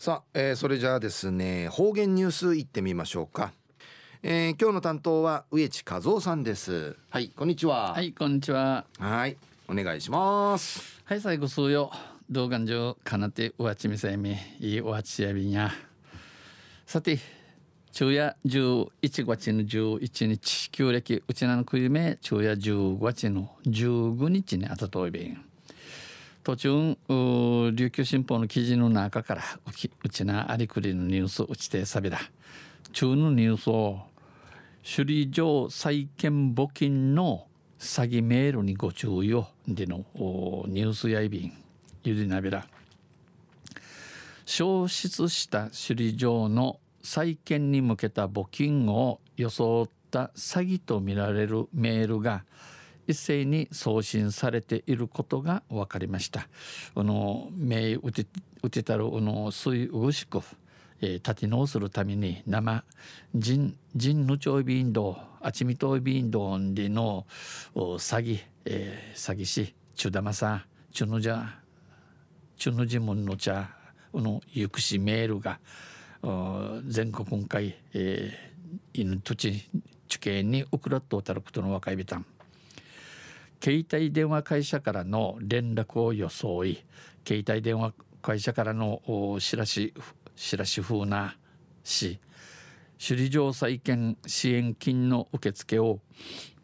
[0.00, 3.50] さあ、えー、それじゃあですね方言ニュースいってみましょうか、
[4.22, 6.96] えー、今日の担当は植地和夫さんです。
[7.10, 7.94] はいこんにちは。
[7.94, 8.84] はいこんにちは。
[9.00, 11.02] はいお願いします。
[11.04, 11.90] はい最後数よ。
[12.30, 15.72] 動画上かなてうわちみせみいいうわちやびんや
[16.86, 17.18] さて
[17.90, 25.47] 昼夜11月の11日旧暦うちなのくゆめ昼夜15月の15日にあたといびん
[26.42, 29.42] 途中琉球新報の記事の中から
[30.02, 32.18] うちなありくりのニュースうちてさびら
[32.92, 34.00] 中のニュースを
[34.82, 37.46] 首里城債権募金の
[37.78, 39.98] 詐欺メールにご注意をでの
[40.66, 41.52] ニュースやいびん
[42.04, 42.66] ゆりなびら。
[44.46, 52.44] 消失した首里城の債権に向けた募金を装った詐欺とみられるメールが
[53.08, 56.46] 一斉に送信されていることが分かりました。
[56.94, 58.26] あの名打て
[58.62, 60.42] 打てたるあの水うしく、
[61.00, 62.84] えー、立ち直するために生
[63.34, 67.26] 人人のちょいびんどあちみといびんどんでの
[67.74, 71.60] 詐欺、えー、詐欺師ちゅだまさちゅのじゃ
[72.58, 73.70] ちゅのじもんの茶
[74.12, 75.60] の行くしメールが
[76.86, 79.66] 全国今回、えー、犬土地
[80.08, 82.26] 地形に送らっとたることの若いびたん
[83.68, 86.82] 携帯電話会社からの連絡を装い
[87.22, 89.02] 携帯電話会社からの
[89.40, 89.92] 知らし
[90.34, 91.36] 知らし風な
[91.84, 92.18] し
[92.98, 96.00] 首里城再建支援金の受付を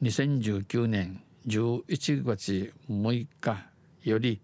[0.00, 3.66] 2019年11月6日
[4.04, 4.40] より、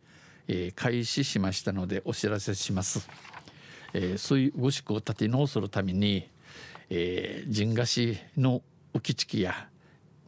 [0.49, 3.09] えー、開始しましたのでお知らせします。
[3.93, 6.29] えー、水ごしく立て直するために、
[6.91, 8.63] えー、陣賀市の
[8.95, 9.69] 浮き地きや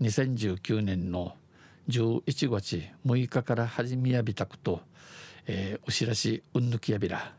[0.01, 1.35] 2019年の
[1.91, 4.81] 11月6日から始めやびたこと、
[5.49, 7.35] えー、お知らしうんぬきやびら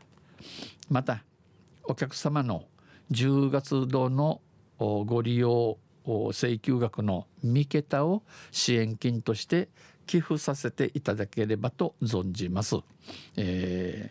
[0.90, 1.24] また
[1.84, 2.64] お客様の
[3.10, 4.42] 10月度の
[4.78, 9.70] ご利用請求額の3桁を支援金として
[10.06, 12.76] 寄付させていただければと存じます。
[13.36, 14.10] え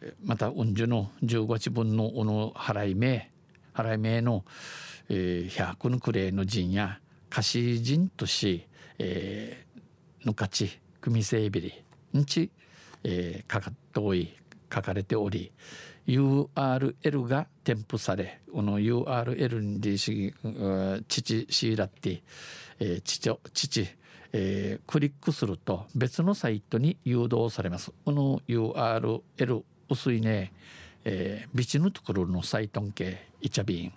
[0.00, 3.30] ー、また運樹の15日分のの払い名
[3.74, 4.44] 払い名の、
[5.10, 8.66] えー、100のクレーの陣や貸し陣とし、
[8.98, 11.84] えー、のかち組整備り
[12.18, 12.50] んち、
[13.04, 14.34] えー、かかっておい
[14.72, 15.52] 書かれており
[16.06, 20.34] URL が添付されこの URL にし
[21.06, 22.22] 父シーラッティ、
[22.80, 23.88] えー、父父、
[24.32, 27.92] えー、クリックすると別のサイトに誘導されます。
[28.04, 30.52] この URL 薄いね、
[31.04, 33.92] えー、ビチヌトクルのサイトン系イチャビン。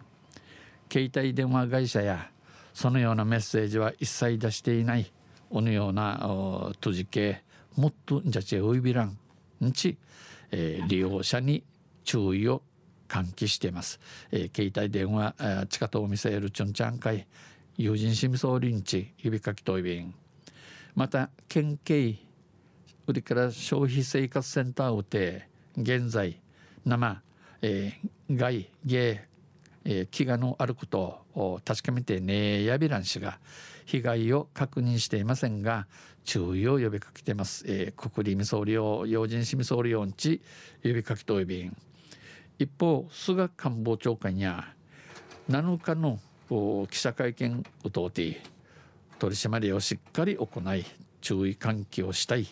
[0.91, 2.29] 携帯電話会社や
[2.73, 5.11] そのようなメッセージは一切出していない。
[5.51, 7.43] このような閉じ系
[7.75, 9.17] もっとじゃちウイビラン
[9.65, 9.97] んち、
[10.51, 11.63] えー、利用者に
[12.05, 12.61] 注意を
[13.09, 13.99] 喚起しています、
[14.31, 15.35] えー、携帯電話
[15.67, 17.27] 地下と見せるチュンチャン会
[17.77, 20.13] 友人シミソーリンチ指かきといびん
[20.95, 22.15] また県警
[23.07, 26.39] 売りから消費生活センターをて現在
[26.85, 27.21] 生、
[27.61, 29.25] えー、外芸
[29.85, 33.39] えー、飢餓のあることを確かめてねやびらん氏が
[33.85, 35.87] 被害を確認していませんが
[36.23, 40.41] 注意を呼びかけています、えー、国立総理を要人市民総理んち
[40.83, 41.75] 呼びかけといびん
[42.59, 44.73] 一方菅官房長官や
[45.49, 46.19] 7日の
[46.87, 48.41] 記者会見を通って
[49.17, 50.85] 取締りをしっかり行い
[51.21, 52.47] 注意喚起をしたい、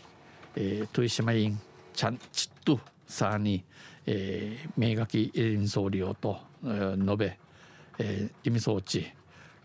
[0.55, 1.59] えー、取締員
[1.93, 3.65] ちゃんちっとさあに、
[4.05, 7.39] えー、名垣エリン総理をと述べ、
[7.97, 9.07] えー、意味装置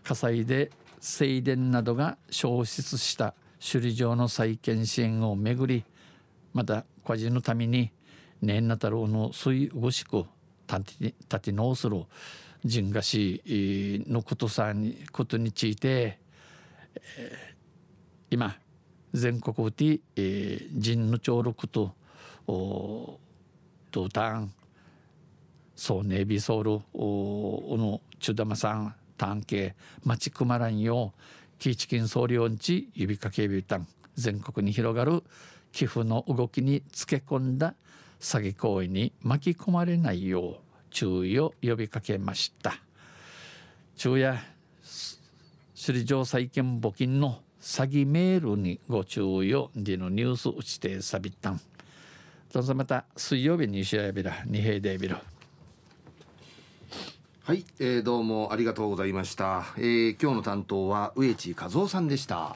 [0.03, 5.85] 火災で正殿などが消失した首里城の再建支援をめぐり
[6.53, 7.91] また個人のために
[8.41, 10.25] 年なたるの水ごしく
[10.67, 12.03] 立て直する
[12.63, 13.43] 人がし
[14.09, 16.17] のことさにことについて、
[17.19, 18.55] えー、今
[19.13, 21.93] 全国で、えー、人の協力と
[23.99, 24.51] おとたん
[25.75, 31.13] そうネビソールおのチュダマさん探偵待ちくまらんよ
[31.59, 35.23] キーチキン総領地指かけビュータン全国に広がる
[35.71, 37.75] 寄付の動きにつけ込んだ
[38.19, 40.55] 詐欺行為に巻き込まれないよう
[40.89, 42.75] 注意を呼びかけました。
[43.95, 44.39] 昼夜
[45.75, 51.61] 首里城債権募金の詐欺メールにご注意をでのニュース打ちてさびたん。
[52.55, 55.17] どうぞまた水曜日に試合日だ二平デビル
[57.43, 62.55] はい、えー、どうもありがとうございました、えー、今日の担当は植地和夫さんでした。